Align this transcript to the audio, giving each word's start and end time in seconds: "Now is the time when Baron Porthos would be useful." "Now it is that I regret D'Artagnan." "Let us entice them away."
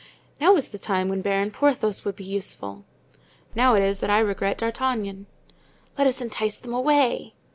"Now 0.39 0.55
is 0.55 0.69
the 0.69 0.79
time 0.79 1.09
when 1.09 1.21
Baron 1.21 1.51
Porthos 1.51 2.03
would 2.03 2.15
be 2.15 2.23
useful." 2.23 2.85
"Now 3.53 3.75
it 3.75 3.83
is 3.83 3.99
that 3.99 4.09
I 4.09 4.17
regret 4.17 4.57
D'Artagnan." 4.57 5.27
"Let 5.95 6.07
us 6.07 6.21
entice 6.21 6.57
them 6.57 6.73
away." 6.73 7.35